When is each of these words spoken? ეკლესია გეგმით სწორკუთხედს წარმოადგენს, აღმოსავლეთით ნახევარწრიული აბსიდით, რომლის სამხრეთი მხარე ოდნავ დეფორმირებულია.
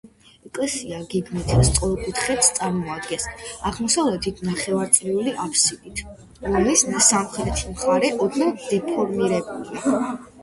ეკლესია 0.49 0.99
გეგმით 1.09 1.51
სწორკუთხედს 1.67 2.47
წარმოადგენს, 2.59 3.27
აღმოსავლეთით 3.71 4.41
ნახევარწრიული 4.49 5.33
აბსიდით, 5.45 6.01
რომლის 6.47 6.85
სამხრეთი 7.09 7.71
მხარე 7.75 8.11
ოდნავ 8.27 8.65
დეფორმირებულია. 8.73 10.01